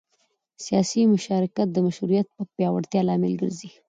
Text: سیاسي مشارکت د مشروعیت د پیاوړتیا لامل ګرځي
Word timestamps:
سیاسي 0.65 1.01
مشارکت 1.13 1.67
د 1.71 1.77
مشروعیت 1.87 2.27
د 2.33 2.39
پیاوړتیا 2.55 3.01
لامل 3.07 3.33
ګرځي 3.41 3.69